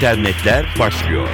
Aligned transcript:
internetler 0.00 0.66
başlıyor. 0.78 1.28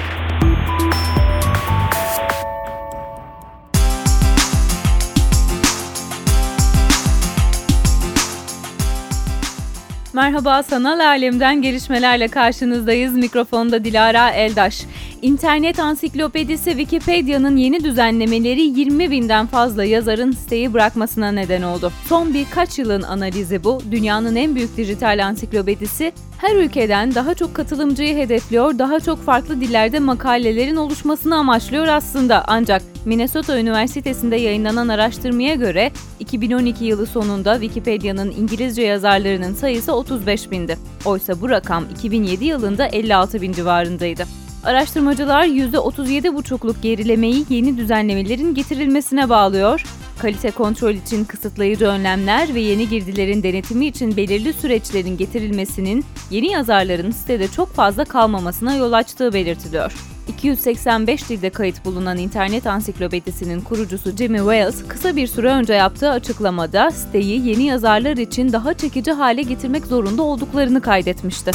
Merhaba, 10.12 10.62
sanal 10.62 11.00
alemden 11.00 11.62
gelişmelerle 11.62 12.28
karşınızdayız. 12.28 13.14
Mikrofonda 13.14 13.84
Dilara 13.84 14.30
Eldaş. 14.30 14.82
İnternet 15.22 15.78
ansiklopedisi 15.78 16.70
Wikipedia'nın 16.70 17.56
yeni 17.56 17.84
düzenlemeleri 17.84 18.60
20 18.62 19.10
binden 19.10 19.46
fazla 19.46 19.84
yazarın 19.84 20.32
siteyi 20.32 20.72
bırakmasına 20.72 21.32
neden 21.32 21.62
oldu. 21.62 21.92
Son 22.08 22.34
birkaç 22.34 22.78
yılın 22.78 23.02
analizi 23.02 23.64
bu. 23.64 23.82
Dünyanın 23.90 24.36
en 24.36 24.54
büyük 24.54 24.76
dijital 24.76 25.24
ansiklopedisi 25.26 26.12
her 26.38 26.56
ülkeden 26.56 27.14
daha 27.14 27.34
çok 27.34 27.54
katılımcıyı 27.54 28.16
hedefliyor, 28.16 28.78
daha 28.78 29.00
çok 29.00 29.22
farklı 29.22 29.60
dillerde 29.60 29.98
makalelerin 29.98 30.76
oluşmasını 30.76 31.36
amaçlıyor 31.36 31.86
aslında. 31.86 32.44
Ancak 32.46 32.82
Minnesota 33.04 33.58
Üniversitesi'nde 33.60 34.36
yayınlanan 34.36 34.88
araştırmaya 34.88 35.54
göre 35.54 35.92
2012 36.20 36.84
yılı 36.84 37.06
sonunda 37.06 37.60
Wikipedia'nın 37.60 38.30
İngilizce 38.30 38.82
yazarlarının 38.82 39.54
sayısı 39.54 39.92
35 39.92 40.50
bindi. 40.50 40.78
Oysa 41.04 41.40
bu 41.40 41.50
rakam 41.50 41.84
2007 41.90 42.44
yılında 42.44 42.86
56 42.86 43.42
bin 43.42 43.52
civarındaydı. 43.52 44.24
Araştırmacılar 44.64 45.44
%37,5'luk 45.44 46.80
gerilemeyi 46.82 47.44
yeni 47.48 47.76
düzenlemelerin 47.76 48.54
getirilmesine 48.54 49.28
bağlıyor. 49.28 49.84
Kalite 50.18 50.50
kontrol 50.50 50.94
için 50.94 51.24
kısıtlayıcı 51.24 51.86
önlemler 51.86 52.54
ve 52.54 52.60
yeni 52.60 52.88
girdilerin 52.88 53.42
denetimi 53.42 53.86
için 53.86 54.16
belirli 54.16 54.52
süreçlerin 54.52 55.16
getirilmesinin 55.16 56.04
yeni 56.30 56.50
yazarların 56.52 57.10
sitede 57.10 57.48
çok 57.48 57.74
fazla 57.74 58.04
kalmamasına 58.04 58.74
yol 58.74 58.92
açtığı 58.92 59.32
belirtiliyor. 59.32 59.92
285 60.28 61.28
dilde 61.28 61.50
kayıt 61.50 61.84
bulunan 61.84 62.18
internet 62.18 62.66
ansiklopedisinin 62.66 63.60
kurucusu 63.60 64.16
Jimmy 64.16 64.38
Wales 64.38 64.88
kısa 64.88 65.16
bir 65.16 65.26
süre 65.26 65.48
önce 65.48 65.74
yaptığı 65.74 66.10
açıklamada 66.10 66.90
siteyi 66.90 67.48
yeni 67.48 67.62
yazarlar 67.62 68.16
için 68.16 68.52
daha 68.52 68.74
çekici 68.74 69.12
hale 69.12 69.42
getirmek 69.42 69.86
zorunda 69.86 70.22
olduklarını 70.22 70.80
kaydetmişti. 70.80 71.50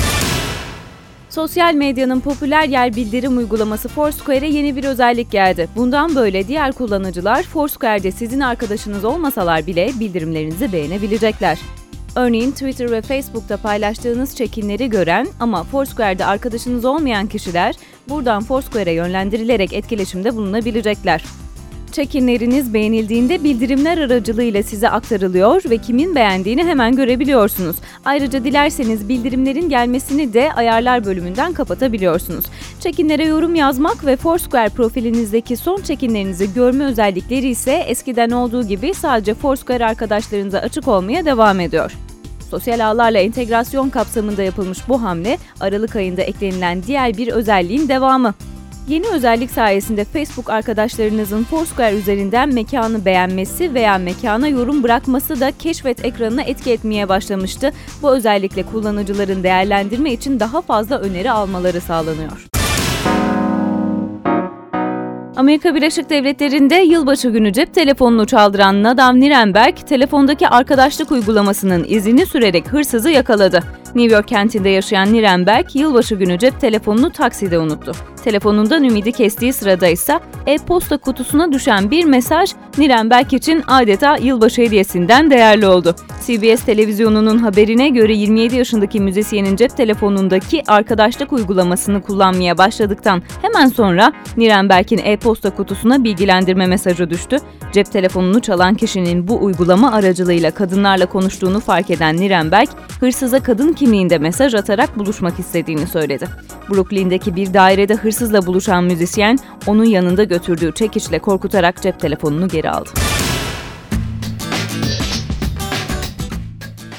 Sosyal 1.32 1.74
medyanın 1.74 2.20
popüler 2.20 2.68
yer 2.68 2.96
bildirim 2.96 3.38
uygulaması 3.38 3.90
Foursquare'e 3.90 4.50
yeni 4.50 4.76
bir 4.76 4.84
özellik 4.84 5.32
geldi. 5.32 5.70
Bundan 5.76 6.16
böyle 6.16 6.48
diğer 6.48 6.72
kullanıcılar 6.72 7.44
Foursquare'de 7.44 8.12
sizin 8.12 8.40
arkadaşınız 8.40 9.06
olmasalar 9.06 9.68
bile 9.68 9.92
bildirimlerinizi 10.00 10.74
beğenebilecekler. 10.74 11.60
Örneğin 12.16 12.52
Twitter 12.52 12.92
ve 12.92 13.02
Facebook'ta 13.02 13.58
paylaştığınız 13.58 14.36
çekinleri 14.36 14.90
gören 14.90 15.28
ama 15.40 15.64
Foursquare'de 15.64 16.26
arkadaşınız 16.26 16.86
olmayan 16.86 17.28
kişiler 17.28 17.76
buradan 18.10 18.44
Foursquare'e 18.44 18.94
yönlendirilerek 18.94 19.74
etkileşimde 19.74 20.36
bulunabilecekler. 20.36 21.24
Check-inleriniz 21.92 22.74
beğenildiğinde 22.74 23.44
bildirimler 23.44 23.98
aracılığıyla 23.98 24.64
size 24.64 24.90
aktarılıyor 24.90 25.62
ve 25.70 25.78
kimin 25.78 26.16
beğendiğini 26.16 26.64
hemen 26.64 26.96
görebiliyorsunuz. 26.96 27.76
Ayrıca 28.06 28.44
dilerseniz 28.44 29.10
bildirimlerin 29.10 29.70
gelmesini 29.70 30.34
de 30.34 30.54
ayarlar 30.54 31.06
bölümünden 31.06 31.54
kapatabiliyorsunuz. 31.54 32.46
Check-inlere 32.80 33.28
yorum 33.28 33.56
yazmak 33.56 34.06
ve 34.06 34.16
Foursquare 34.16 34.70
profilinizdeki 34.70 35.58
son 35.58 35.78
check-inlerinizi 35.78 36.54
görme 36.54 36.84
özellikleri 36.84 37.48
ise 37.48 37.74
eskiden 37.74 38.30
olduğu 38.30 38.64
gibi 38.64 38.94
sadece 38.94 39.34
Foursquare 39.34 39.86
arkadaşlarınıza 39.86 40.60
açık 40.60 40.88
olmaya 40.88 41.26
devam 41.26 41.60
ediyor. 41.60 41.92
Sosyal 42.50 42.92
ağlarla 42.92 43.20
entegrasyon 43.20 43.90
kapsamında 43.90 44.44
yapılmış 44.44 44.80
bu 44.90 45.02
hamle 45.04 45.38
Aralık 45.60 45.96
ayında 45.96 46.22
eklenilen 46.22 46.84
diğer 46.84 47.18
bir 47.18 47.28
özelliğin 47.28 47.90
devamı. 47.90 48.34
Yeni 48.88 49.08
özellik 49.08 49.52
sayesinde 49.52 50.06
Facebook 50.06 50.50
arkadaşlarınızın 50.50 51.44
Foursquare 51.44 51.96
üzerinden 51.96 52.54
mekanı 52.54 53.06
beğenmesi 53.06 53.74
veya 53.74 53.98
mekana 53.98 54.48
yorum 54.48 54.84
bırakması 54.84 55.40
da 55.40 55.52
keşfet 55.52 56.06
ekranına 56.06 56.42
etki 56.42 56.72
etmeye 56.72 57.10
başlamıştı. 57.10 57.72
Bu 58.02 58.16
özellikle 58.16 58.64
kullanıcıların 58.64 59.44
değerlendirme 59.44 60.14
için 60.14 60.40
daha 60.40 60.62
fazla 60.62 61.00
öneri 61.00 61.32
almaları 61.32 61.82
sağlanıyor. 61.82 62.48
Amerika 65.36 65.76
Birleşik 65.76 66.10
Devletleri'nde 66.10 66.76
yılbaşı 66.76 67.30
günü 67.30 67.54
cep 67.54 67.74
telefonunu 67.74 68.26
çaldıran 68.26 68.84
Nadam 68.84 69.20
Nirenberg, 69.20 69.76
telefondaki 69.76 70.48
arkadaşlık 70.48 71.12
uygulamasının 71.12 71.86
izini 71.88 72.26
sürerek 72.26 72.68
hırsızı 72.68 73.10
yakaladı. 73.10 73.60
New 73.96 74.16
York 74.16 74.28
kentinde 74.28 74.70
yaşayan 74.70 75.14
Nirenberg, 75.14 75.66
yılbaşı 75.74 76.16
günü 76.16 76.40
cep 76.40 76.62
telefonunu 76.62 77.12
takside 77.12 77.60
unuttu. 77.60 77.92
Telefonundan 78.24 78.84
ümidi 78.84 79.12
kestiği 79.12 79.54
sırada 79.54 79.88
ise 79.88 80.20
e-posta 80.46 80.98
kutusuna 80.98 81.52
düşen 81.52 81.92
bir 81.92 82.06
mesaj 82.06 82.52
Nirenberg 82.78 83.34
için 83.34 83.64
adeta 83.68 84.18
yılbaşı 84.18 84.62
hediyesinden 84.62 85.32
değerli 85.32 85.68
oldu. 85.68 85.96
CBS 86.26 86.64
televizyonunun 86.66 87.38
haberine 87.38 87.90
göre 87.90 88.14
27 88.14 88.56
yaşındaki 88.56 89.00
müzisyenin 89.00 89.56
cep 89.56 89.78
telefonundaki 89.78 90.64
arkadaşlık 90.68 91.34
uygulamasını 91.34 92.02
kullanmaya 92.02 92.58
başladıktan 92.58 93.22
hemen 93.42 93.68
sonra 93.68 94.14
Nirenberg'in 94.38 95.02
e-posta 95.04 95.50
kutusuna 95.50 96.04
bilgilendirme 96.04 96.68
mesajı 96.68 97.10
düştü. 97.10 97.38
Cep 97.72 97.92
telefonunu 97.92 98.42
çalan 98.42 98.76
kişinin 98.76 99.28
bu 99.28 99.44
uygulama 99.44 99.92
aracılığıyla 99.92 100.52
kadınlarla 100.52 101.06
konuştuğunu 101.06 101.60
fark 101.60 101.90
eden 101.90 102.18
Nirenberg, 102.18 102.70
hırsıza 103.00 103.44
kadın 103.44 103.74
kimliğinde 103.82 104.18
mesaj 104.18 104.54
atarak 104.54 105.00
buluşmak 105.00 105.40
istediğini 105.40 105.88
söyledi. 105.88 106.28
Brooklyn'deki 106.70 107.36
bir 107.36 107.54
dairede 107.54 107.96
hırsızla 107.96 108.46
buluşan 108.46 108.84
müzisyen, 108.84 109.40
onun 109.68 109.86
yanında 109.86 110.24
götürdüğü 110.24 110.72
çekiçle 110.74 111.20
korkutarak 111.20 111.82
cep 111.82 112.00
telefonunu 112.00 112.48
geri 112.48 112.70
aldı. 112.70 112.90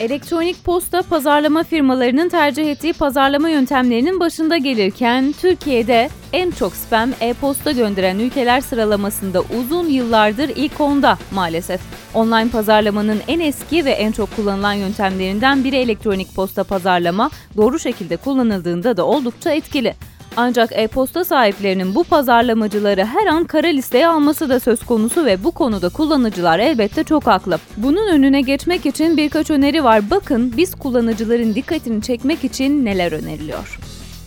Elektronik 0.03 0.65
posta 0.65 1.03
pazarlama 1.03 1.63
firmalarının 1.63 2.29
tercih 2.29 2.71
ettiği 2.71 2.93
pazarlama 2.93 3.49
yöntemlerinin 3.49 4.21
başında 4.21 4.57
gelirken 4.57 5.35
Türkiye'de 5.41 6.09
en 6.33 6.51
çok 6.51 6.77
spam 6.77 7.11
e-posta 7.21 7.73
gönderen 7.73 8.19
ülkeler 8.19 8.61
sıralamasında 8.61 9.41
uzun 9.41 9.89
yıllardır 9.89 10.49
ilk 10.57 10.81
onda 10.81 11.19
maalesef. 11.33 11.81
Online 12.15 12.49
pazarlamanın 12.49 13.21
en 13.29 13.41
eski 13.41 13.85
ve 13.85 13.91
en 13.91 14.13
çok 14.13 14.37
kullanılan 14.37 14.73
yöntemlerinden 14.73 15.65
biri 15.65 15.77
elektronik 15.77 16.35
posta 16.35 16.65
pazarlama, 16.65 17.31
doğru 17.57 17.79
şekilde 17.79 18.17
kullanıldığında 18.17 18.97
da 18.97 19.07
oldukça 19.07 19.51
etkili. 19.51 19.95
Ancak 20.37 20.71
e-posta 20.73 21.25
sahiplerinin 21.25 21.95
bu 21.95 22.05
pazarlamacıları 22.05 23.05
her 23.05 23.27
an 23.27 23.45
kara 23.45 23.67
listeye 23.67 24.09
alması 24.09 24.49
da 24.49 24.61
söz 24.61 24.87
konusu 24.87 25.25
ve 25.25 25.45
bu 25.45 25.51
konuda 25.51 25.89
kullanıcılar 25.89 26.59
elbette 26.59 27.05
çok 27.05 27.27
haklı. 27.27 27.59
Bunun 27.77 28.09
önüne 28.09 28.41
geçmek 28.41 28.87
için 28.87 29.17
birkaç 29.17 29.51
öneri 29.51 29.85
var. 29.85 30.11
Bakın 30.11 30.55
biz 30.57 30.75
kullanıcıların 30.75 31.55
dikkatini 31.55 32.03
çekmek 32.03 32.45
için 32.45 32.85
neler 32.85 33.13
öneriliyor. 33.13 33.79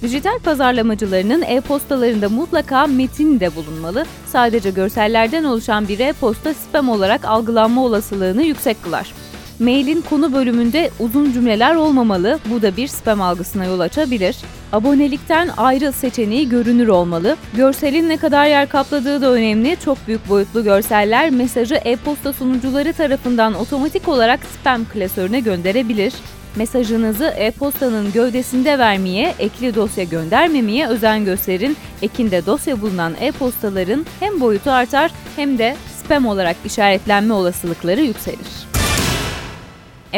Dijital 0.02 0.40
pazarlamacılarının 0.40 1.42
e-postalarında 1.42 2.30
mutlaka 2.30 2.88
metin 2.88 3.40
de 3.40 3.56
bulunmalı. 3.56 4.06
Sadece 4.26 4.70
görsellerden 4.70 5.44
oluşan 5.44 5.88
bir 5.88 6.00
e-posta 6.00 6.54
spam 6.54 6.90
olarak 6.90 7.26
algılanma 7.26 7.84
olasılığını 7.84 8.44
yüksek 8.44 8.84
kılar. 8.84 9.14
Mailin 9.60 10.02
konu 10.02 10.34
bölümünde 10.34 10.92
uzun 11.00 11.32
cümleler 11.32 11.76
olmamalı. 11.76 12.40
Bu 12.50 12.62
da 12.62 12.78
bir 12.78 12.88
spam 12.88 13.22
algısına 13.22 13.66
yol 13.66 13.80
açabilir. 13.80 14.38
Abonelikten 14.72 15.50
ayrı 15.58 15.92
seçeneği 15.92 16.50
görünür 16.50 16.88
olmalı. 16.88 17.38
Görselin 17.54 18.10
ne 18.10 18.18
kadar 18.18 18.46
yer 18.46 18.70
kapladığı 18.70 19.22
da 19.22 19.32
önemli. 19.32 19.78
Çok 19.86 20.08
büyük 20.08 20.30
boyutlu 20.30 20.64
görseller 20.64 21.30
mesajı 21.30 21.76
e-posta 21.76 22.34
sunucuları 22.34 22.94
tarafından 22.94 23.54
otomatik 23.54 24.08
olarak 24.08 24.40
spam 24.46 24.86
klasörüne 24.86 25.40
gönderebilir. 25.40 26.14
Mesajınızı 26.56 27.26
e-postanın 27.26 28.12
gövdesinde 28.12 28.80
vermeye, 28.80 29.36
ekli 29.40 29.76
dosya 29.76 30.04
göndermemeye 30.04 30.88
özen 30.88 31.26
gösterin. 31.26 31.78
Ekinde 32.02 32.46
dosya 32.46 32.82
bulunan 32.82 33.14
e-postaların 33.22 34.06
hem 34.20 34.42
boyutu 34.42 34.72
artar 34.72 35.12
hem 35.36 35.58
de 35.58 35.76
spam 36.04 36.26
olarak 36.26 36.56
işaretlenme 36.66 37.34
olasılıkları 37.34 38.02
yükselir. 38.02 38.75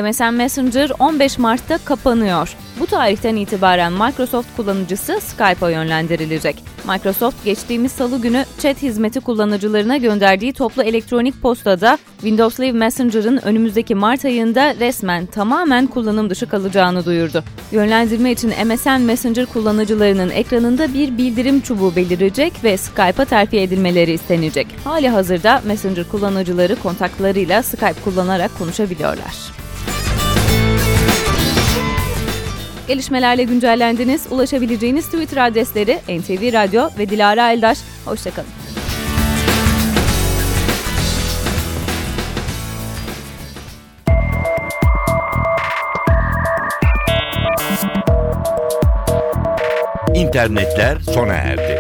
MSN 0.02 0.34
Messenger 0.34 0.92
15 1.00 1.38
Mart'ta 1.38 1.78
kapanıyor. 1.78 2.56
Bu 2.80 2.88
tarihten 2.88 3.36
itibaren 3.36 3.94
Microsoft 3.94 4.56
kullanıcısı 4.56 5.20
Skype'a 5.22 5.72
yönlendirilecek. 5.72 6.56
Microsoft 6.88 7.46
geçtiğimiz 7.46 7.92
salı 7.92 8.22
günü 8.22 8.46
chat 8.60 8.82
hizmeti 8.82 9.20
kullanıcılarına 9.20 9.98
gönderdiği 9.98 10.54
toplu 10.54 10.84
elektronik 10.84 11.42
postada 11.42 11.98
Windows 12.22 12.60
Live 12.60 12.72
Messenger'ın 12.72 13.38
önümüzdeki 13.38 13.96
Mart 13.96 14.26
ayında 14.26 14.76
resmen 14.76 15.26
tamamen 15.26 15.88
kullanım 15.88 16.30
dışı 16.30 16.50
kalacağını 16.50 17.06
duyurdu. 17.06 17.44
Yönlendirme 17.72 18.32
için 18.32 18.54
MSN 18.66 19.02
Messenger 19.02 19.46
kullanıcılarının 19.46 20.30
ekranında 20.30 20.94
bir 20.94 21.18
bildirim 21.18 21.62
çubuğu 21.62 21.96
belirecek 21.96 22.54
ve 22.64 22.78
Skype'a 22.78 23.26
terfi 23.26 23.60
edilmeleri 23.60 24.12
istenecek. 24.12 24.68
Hali 24.84 25.10
hazırda 25.10 25.62
Messenger 25.66 26.10
kullanıcıları 26.10 26.76
kontaklarıyla 26.76 27.64
Skype 27.64 28.02
kullanarak 28.04 28.58
konuşabiliyorlar. 28.58 29.67
Gelişmelerle 32.88 33.44
güncellendiniz. 33.44 34.28
Ulaşabileceğiniz 34.32 35.06
Twitter 35.06 35.48
adresleri 35.48 35.98
NTV 36.20 36.54
Radyo 36.54 36.90
ve 37.00 37.10
Dilara 37.10 37.52
Eldaş. 37.52 37.78
Hoşçakalın. 38.06 38.50
İnternetler 50.16 51.00
sona 51.00 51.34
erdi. 51.34 51.77